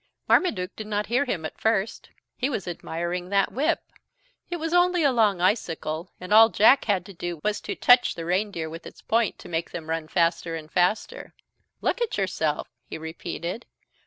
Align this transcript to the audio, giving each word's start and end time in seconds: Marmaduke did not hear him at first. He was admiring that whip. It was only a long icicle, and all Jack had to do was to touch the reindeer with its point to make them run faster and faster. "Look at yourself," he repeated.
Marmaduke 0.27 0.75
did 0.75 0.87
not 0.87 1.05
hear 1.13 1.25
him 1.25 1.45
at 1.45 1.61
first. 1.61 2.09
He 2.35 2.49
was 2.49 2.67
admiring 2.67 3.29
that 3.29 3.51
whip. 3.51 3.83
It 4.49 4.57
was 4.57 4.73
only 4.73 5.03
a 5.03 5.11
long 5.11 5.39
icicle, 5.41 6.09
and 6.19 6.33
all 6.33 6.49
Jack 6.49 6.85
had 6.85 7.05
to 7.05 7.13
do 7.13 7.39
was 7.43 7.61
to 7.61 7.75
touch 7.75 8.15
the 8.15 8.25
reindeer 8.25 8.67
with 8.67 8.87
its 8.87 9.03
point 9.03 9.37
to 9.37 9.47
make 9.47 9.69
them 9.69 9.91
run 9.91 10.07
faster 10.07 10.55
and 10.55 10.71
faster. 10.71 11.35
"Look 11.81 12.01
at 12.01 12.17
yourself," 12.17 12.67
he 12.87 12.97
repeated. 12.97 13.67